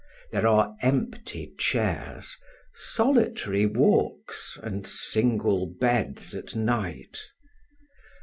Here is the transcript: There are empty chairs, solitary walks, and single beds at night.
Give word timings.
There 0.31 0.47
are 0.47 0.75
empty 0.81 1.53
chairs, 1.59 2.35
solitary 2.73 3.67
walks, 3.67 4.57
and 4.63 4.87
single 4.87 5.67
beds 5.79 6.33
at 6.33 6.55
night. 6.55 7.19